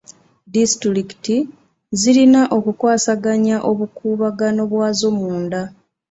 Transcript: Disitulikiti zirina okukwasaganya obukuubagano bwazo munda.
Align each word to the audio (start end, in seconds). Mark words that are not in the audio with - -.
Disitulikiti 0.55 1.35
zirina 1.99 2.41
okukwasaganya 2.57 3.57
obukuubagano 3.69 4.61
bwazo 4.71 5.07
munda. 5.17 5.61